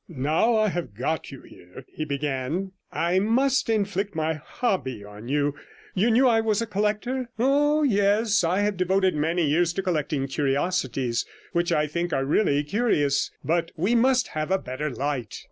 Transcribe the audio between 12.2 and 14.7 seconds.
really curious. But we must have a